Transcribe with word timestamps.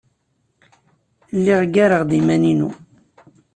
Lliɣ 1.37 1.61
ggareɣ-d 1.69 2.11
iman-inu. 2.19 2.69